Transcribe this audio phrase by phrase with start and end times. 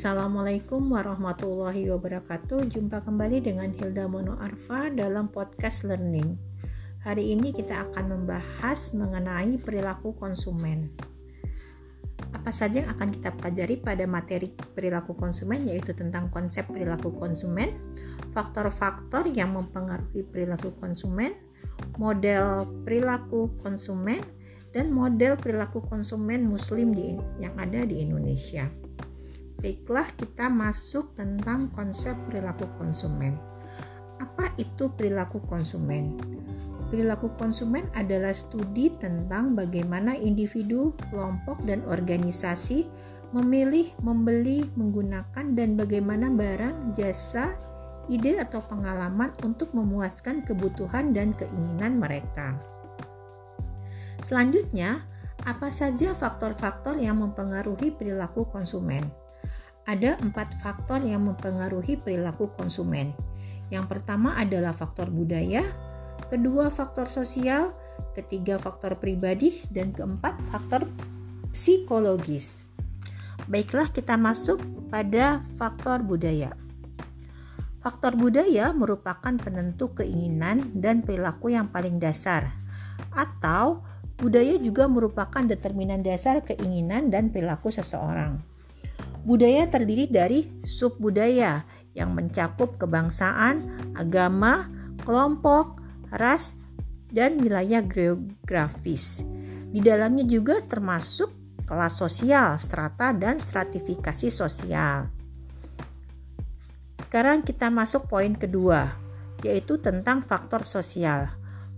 [0.00, 2.72] Assalamualaikum warahmatullahi wabarakatuh.
[2.72, 6.40] Jumpa kembali dengan Hilda Mono Arfa dalam podcast Learning.
[7.04, 10.88] Hari ini kita akan membahas mengenai perilaku konsumen.
[12.32, 17.76] Apa saja yang akan kita pelajari pada materi perilaku konsumen yaitu tentang konsep perilaku konsumen,
[18.32, 21.36] faktor-faktor yang mempengaruhi perilaku konsumen,
[22.00, 24.24] model perilaku konsumen,
[24.72, 28.64] dan model perilaku konsumen muslim di, yang ada di Indonesia.
[29.60, 33.36] Baiklah, kita masuk tentang konsep perilaku konsumen.
[34.16, 36.16] Apa itu perilaku konsumen?
[36.88, 42.88] Perilaku konsumen adalah studi tentang bagaimana individu, kelompok, dan organisasi
[43.36, 47.52] memilih, membeli, menggunakan, dan bagaimana barang, jasa,
[48.08, 52.56] ide, atau pengalaman untuk memuaskan kebutuhan dan keinginan mereka.
[54.24, 55.04] Selanjutnya,
[55.44, 59.19] apa saja faktor-faktor yang mempengaruhi perilaku konsumen?
[59.88, 63.16] Ada empat faktor yang mempengaruhi perilaku konsumen.
[63.70, 65.62] Yang pertama adalah faktor budaya,
[66.28, 67.72] kedua faktor sosial,
[68.12, 70.84] ketiga faktor pribadi, dan keempat faktor
[71.54, 72.66] psikologis.
[73.48, 76.54] Baiklah, kita masuk pada faktor budaya.
[77.80, 82.52] Faktor budaya merupakan penentu keinginan dan perilaku yang paling dasar,
[83.14, 83.80] atau
[84.20, 88.49] budaya juga merupakan determinan dasar keinginan dan perilaku seseorang.
[89.20, 94.70] Budaya terdiri dari subbudaya yang mencakup kebangsaan, agama,
[95.04, 95.76] kelompok,
[96.14, 96.56] ras,
[97.10, 99.20] dan wilayah geografis.
[99.70, 101.30] Di dalamnya juga termasuk
[101.68, 105.06] kelas sosial, strata, dan stratifikasi sosial.
[106.98, 108.90] Sekarang kita masuk poin kedua,
[109.46, 111.30] yaitu tentang faktor sosial.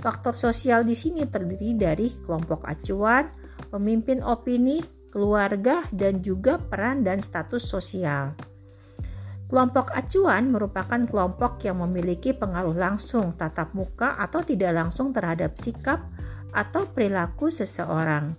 [0.00, 3.28] Faktor sosial di sini terdiri dari kelompok acuan,
[3.68, 4.80] pemimpin opini,
[5.10, 8.32] keluarga, dan juga peran dan status sosial.
[9.50, 16.06] Kelompok acuan merupakan kelompok yang memiliki pengaruh langsung tatap muka atau tidak langsung terhadap sikap
[16.54, 18.38] atau perilaku seseorang.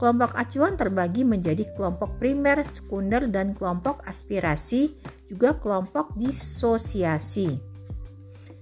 [0.00, 4.96] Kelompok acuan terbagi menjadi kelompok primer, sekunder, dan kelompok aspirasi,
[5.28, 7.76] juga kelompok disosiasi.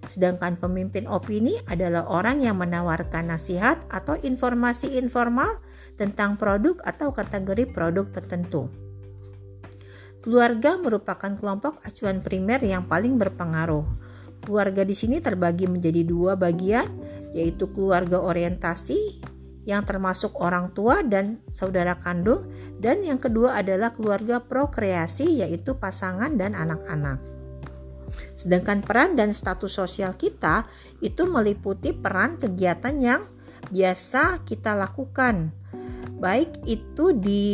[0.06, 5.58] Sedangkan pemimpin opini adalah orang yang menawarkan nasihat atau informasi informal
[5.94, 8.70] tentang produk atau kategori produk tertentu.
[10.24, 13.84] Keluarga merupakan kelompok acuan primer yang paling berpengaruh.
[14.40, 16.88] Keluarga di sini terbagi menjadi dua bagian,
[17.36, 19.20] yaitu keluarga orientasi
[19.64, 22.48] yang termasuk orang tua dan saudara kandung,
[22.80, 27.20] dan yang kedua adalah keluarga prokreasi, yaitu pasangan dan anak-anak.
[28.36, 30.68] Sedangkan peran dan status sosial kita
[31.00, 33.22] itu meliputi peran kegiatan yang
[33.72, 35.52] biasa kita lakukan,
[36.24, 37.44] baik itu di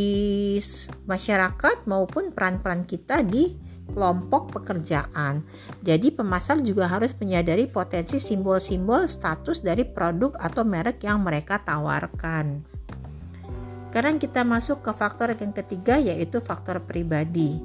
[1.11, 3.59] masyarakat maupun peran-peran kita di
[3.91, 5.43] kelompok pekerjaan.
[5.83, 12.63] Jadi pemasar juga harus menyadari potensi simbol-simbol status dari produk atau merek yang mereka tawarkan.
[13.91, 17.59] Sekarang kita masuk ke faktor yang ketiga yaitu faktor pribadi.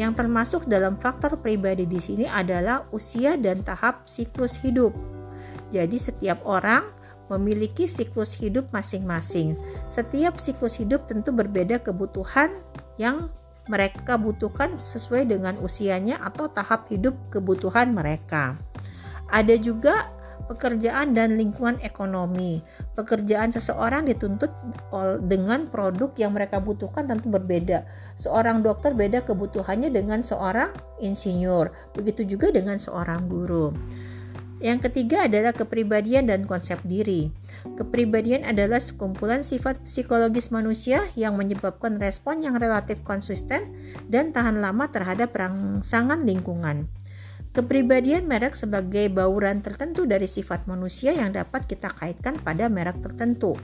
[0.00, 4.96] Yang termasuk dalam faktor pribadi di sini adalah usia dan tahap siklus hidup.
[5.68, 6.95] Jadi setiap orang
[7.32, 9.58] memiliki siklus hidup masing-masing.
[9.90, 12.54] Setiap siklus hidup tentu berbeda kebutuhan
[12.96, 13.30] yang
[13.66, 18.54] mereka butuhkan sesuai dengan usianya atau tahap hidup kebutuhan mereka.
[19.26, 20.14] Ada juga
[20.46, 22.62] pekerjaan dan lingkungan ekonomi.
[22.94, 24.54] Pekerjaan seseorang dituntut
[25.26, 27.82] dengan produk yang mereka butuhkan tentu berbeda.
[28.14, 30.70] Seorang dokter beda kebutuhannya dengan seorang
[31.02, 33.74] insinyur, begitu juga dengan seorang guru.
[34.56, 37.28] Yang ketiga adalah kepribadian dan konsep diri.
[37.76, 43.76] Kepribadian adalah sekumpulan sifat psikologis manusia yang menyebabkan respon yang relatif konsisten
[44.08, 46.88] dan tahan lama terhadap rangsangan lingkungan.
[47.52, 53.56] Kepribadian merek sebagai bauran tertentu dari sifat manusia yang dapat kita kaitkan pada merek tertentu.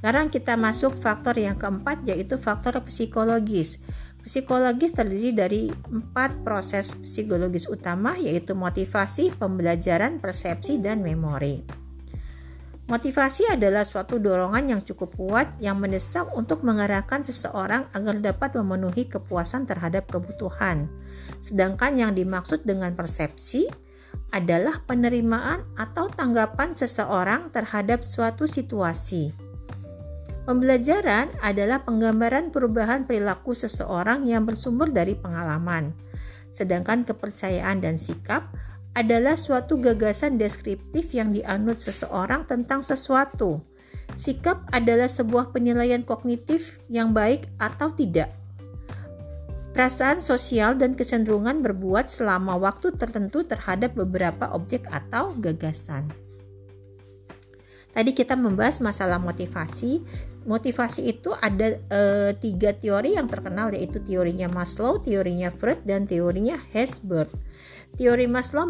[0.00, 3.76] Sekarang kita masuk faktor yang keempat yaitu faktor psikologis.
[4.20, 11.64] Psikologis terdiri dari empat proses psikologis utama yaitu motivasi, pembelajaran, persepsi, dan memori.
[12.90, 19.06] Motivasi adalah suatu dorongan yang cukup kuat yang mendesak untuk mengarahkan seseorang agar dapat memenuhi
[19.06, 20.90] kepuasan terhadap kebutuhan.
[21.38, 23.70] Sedangkan yang dimaksud dengan persepsi
[24.34, 29.49] adalah penerimaan atau tanggapan seseorang terhadap suatu situasi.
[30.50, 35.94] Pembelajaran adalah penggambaran perubahan perilaku seseorang yang bersumber dari pengalaman.
[36.50, 38.50] Sedangkan kepercayaan dan sikap
[38.98, 43.62] adalah suatu gagasan deskriptif yang dianut seseorang tentang sesuatu.
[44.18, 48.34] Sikap adalah sebuah penilaian kognitif yang baik atau tidak.
[49.70, 56.10] perasaan sosial dan kecenderungan berbuat selama waktu tertentu terhadap beberapa objek atau gagasan.
[57.90, 60.02] Tadi kita membahas masalah motivasi.
[60.48, 62.00] Motivasi itu ada e,
[62.40, 67.28] tiga teori yang terkenal yaitu teorinya Maslow, teorinya Freud, dan teorinya Herzberg.
[67.98, 68.64] Teori Maslow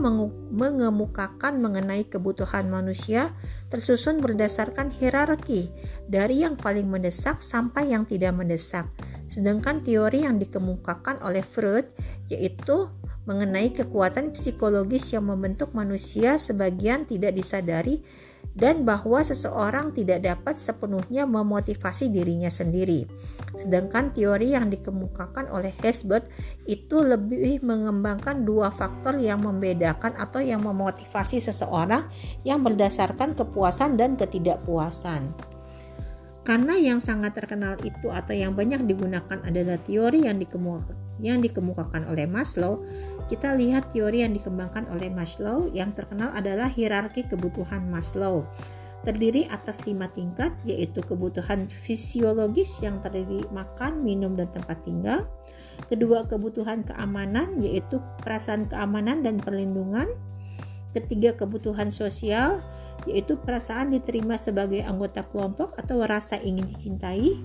[0.51, 3.37] mengemukakan mengenai kebutuhan manusia
[3.69, 5.69] tersusun berdasarkan hierarki
[6.09, 8.89] dari yang paling mendesak sampai yang tidak mendesak.
[9.31, 11.87] Sedangkan teori yang dikemukakan oleh Freud
[12.33, 12.91] yaitu
[13.29, 18.03] mengenai kekuatan psikologis yang membentuk manusia sebagian tidak disadari
[18.59, 23.07] dan bahwa seseorang tidak dapat sepenuhnya memotivasi dirinya sendiri.
[23.55, 26.31] Sedangkan teori yang dikemukakan oleh Hesbert
[26.67, 32.07] itu lebih mengembangkan dua faktor yang membedakan atau yang memotivasi seseorang
[32.47, 35.31] yang berdasarkan kepuasan dan ketidakpuasan.
[36.41, 42.09] Karena yang sangat terkenal itu atau yang banyak digunakan adalah teori yang dikemukakan, yang dikemukakan
[42.09, 42.83] oleh Maslow,
[43.31, 48.49] kita lihat teori yang dikembangkan oleh Maslow yang terkenal adalah hierarki kebutuhan Maslow.
[49.01, 55.25] Terdiri atas lima tingkat yaitu kebutuhan fisiologis yang terdiri makan, minum, dan tempat tinggal.
[55.89, 60.11] Kedua kebutuhan keamanan yaitu perasaan keamanan dan perlindungan.
[60.93, 62.61] Ketiga kebutuhan sosial
[63.09, 67.41] yaitu perasaan diterima sebagai anggota kelompok atau rasa ingin dicintai.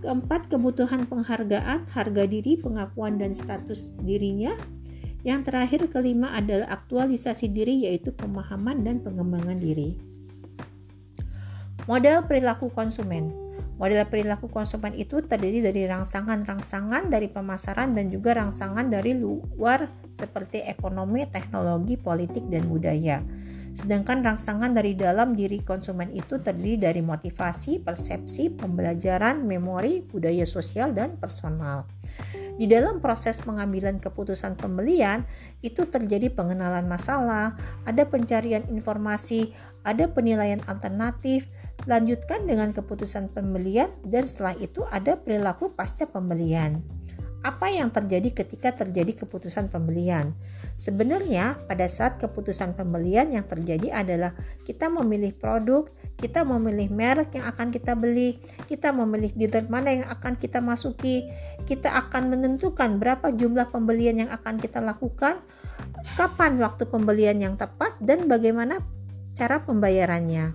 [0.00, 4.56] Keempat, kebutuhan penghargaan, harga diri, pengakuan, dan status dirinya.
[5.20, 10.00] Yang terakhir kelima adalah aktualisasi diri yaitu pemahaman dan pengembangan diri.
[11.84, 13.28] Model perilaku konsumen.
[13.76, 20.64] Model perilaku konsumen itu terdiri dari rangsangan-rangsangan dari pemasaran dan juga rangsangan dari luar seperti
[20.64, 23.20] ekonomi, teknologi, politik, dan budaya.
[23.70, 30.90] Sedangkan rangsangan dari dalam diri konsumen itu terdiri dari motivasi, persepsi, pembelajaran, memori, budaya sosial,
[30.90, 31.86] dan personal.
[32.60, 35.24] Di dalam proses pengambilan keputusan pembelian,
[35.64, 37.56] itu terjadi pengenalan masalah,
[37.88, 39.56] ada pencarian informasi,
[39.86, 41.48] ada penilaian alternatif,
[41.88, 46.99] lanjutkan dengan keputusan pembelian, dan setelah itu ada perilaku pasca pembelian
[47.40, 50.36] apa yang terjadi ketika terjadi keputusan pembelian.
[50.76, 54.36] Sebenarnya, pada saat keputusan pembelian yang terjadi adalah
[54.68, 55.88] kita memilih produk,
[56.20, 58.36] kita memilih merek yang akan kita beli,
[58.68, 61.24] kita memilih dealer mana yang akan kita masuki,
[61.64, 65.40] kita akan menentukan berapa jumlah pembelian yang akan kita lakukan,
[66.20, 68.84] kapan waktu pembelian yang tepat, dan bagaimana
[69.32, 70.52] cara pembayarannya.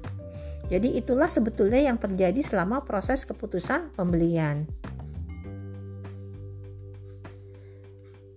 [0.70, 4.66] Jadi, itulah sebetulnya yang terjadi selama proses keputusan pembelian.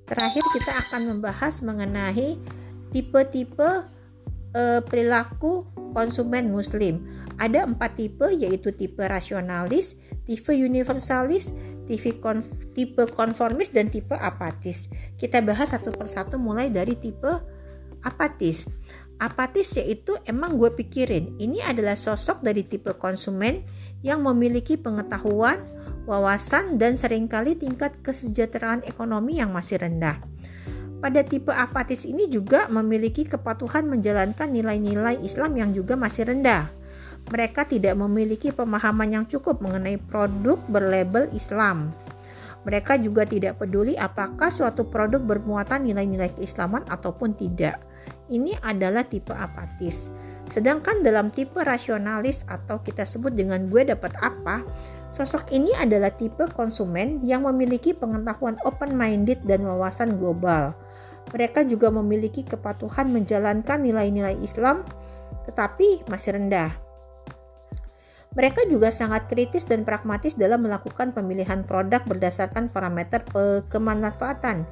[0.09, 2.41] Terakhir kita akan membahas mengenai
[2.89, 3.85] tipe-tipe
[4.57, 7.05] e, perilaku konsumen muslim.
[7.37, 9.95] Ada empat tipe yaitu tipe rasionalis,
[10.25, 11.53] tipe universalis,
[11.85, 14.89] tipe, konf, tipe konformis, dan tipe apatis.
[15.21, 17.31] Kita bahas satu persatu mulai dari tipe
[18.03, 18.65] apatis.
[19.19, 23.67] Apatis yaitu emang gue pikirin ini adalah sosok dari tipe konsumen
[24.07, 25.59] yang memiliki pengetahuan,
[26.07, 30.23] wawasan, dan sering kali tingkat kesejahteraan ekonomi yang masih rendah.
[31.03, 36.71] Pada tipe apatis ini juga memiliki kepatuhan menjalankan nilai-nilai Islam yang juga masih rendah.
[37.31, 41.91] Mereka tidak memiliki pemahaman yang cukup mengenai produk berlabel Islam.
[42.63, 47.88] Mereka juga tidak peduli apakah suatu produk bermuatan nilai-nilai keislaman ataupun tidak.
[48.29, 50.13] Ini adalah tipe apatis.
[50.49, 54.65] Sedangkan dalam tipe rasionalis atau kita sebut dengan gue dapat apa,
[55.09, 60.77] Sosok ini adalah tipe konsumen yang memiliki pengetahuan open-minded dan wawasan global.
[61.33, 64.85] Mereka juga memiliki kepatuhan menjalankan nilai-nilai Islam,
[65.49, 66.77] tetapi masih rendah.
[68.37, 73.25] Mereka juga sangat kritis dan pragmatis dalam melakukan pemilihan produk berdasarkan parameter
[73.73, 74.69] kemanfaatan.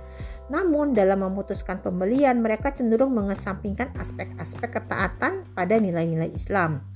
[0.46, 6.86] Namun, dalam memutuskan pembelian, mereka cenderung mengesampingkan aspek-aspek ketaatan pada nilai-nilai Islam.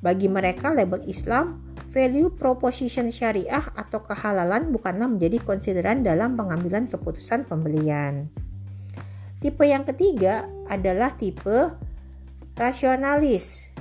[0.00, 7.48] Bagi mereka, label Islam value proposition syariah atau kehalalan bukanlah menjadi konsideran dalam pengambilan keputusan
[7.48, 8.28] pembelian.
[9.40, 11.72] Tipe yang ketiga adalah tipe
[12.58, 13.72] rasionalis.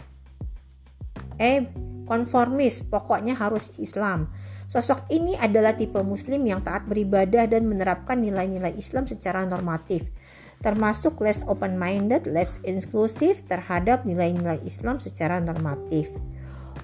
[1.37, 1.69] Eh,
[2.07, 4.31] konformis, pokoknya harus Islam.
[4.67, 10.11] Sosok ini adalah tipe muslim yang taat beribadah dan menerapkan nilai-nilai Islam secara normatif,
[10.59, 16.11] termasuk less open-minded, less inclusive terhadap nilai-nilai Islam secara normatif.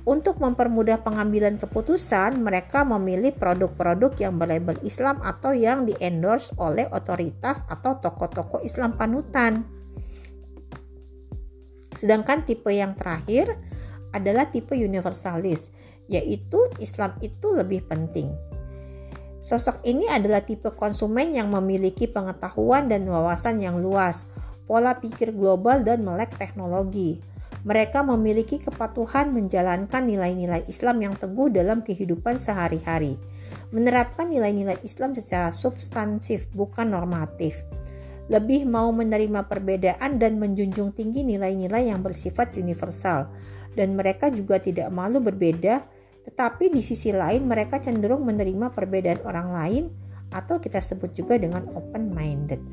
[0.08, 7.68] Untuk mempermudah pengambilan keputusan, mereka memilih produk-produk yang berlabel Islam atau yang di-endorse oleh otoritas
[7.68, 9.68] atau tokoh-tokoh Islam panutan.
[12.00, 13.60] Sedangkan tipe yang terakhir
[14.12, 15.72] adalah tipe universalis,
[16.12, 18.32] yaitu Islam itu lebih penting.
[19.44, 24.24] Sosok ini adalah tipe konsumen yang memiliki pengetahuan dan wawasan yang luas,
[24.64, 27.20] pola pikir global, dan melek teknologi.
[27.68, 33.20] Mereka memiliki kepatuhan menjalankan nilai-nilai Islam yang teguh dalam kehidupan sehari-hari,
[33.76, 37.64] menerapkan nilai-nilai Islam secara substantif, bukan normatif.
[38.32, 43.28] Lebih mau menerima perbedaan dan menjunjung tinggi nilai-nilai yang bersifat universal,
[43.74, 45.86] dan mereka juga tidak malu berbeda
[46.24, 49.84] tetapi di sisi lain mereka cenderung menerima perbedaan orang lain
[50.32, 52.64] atau kita sebut juga dengan open minded.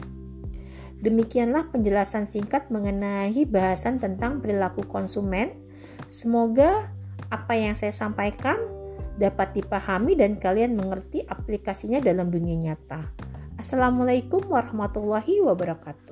[1.00, 5.56] Demikianlah penjelasan singkat mengenai bahasan tentang perilaku konsumen.
[6.06, 6.92] Semoga
[7.28, 8.56] apa yang saya sampaikan
[9.20, 13.12] dapat dipahami dan kalian mengerti aplikasinya dalam dunia nyata.
[13.60, 16.09] Assalamualaikum warahmatullahi wabarakatuh.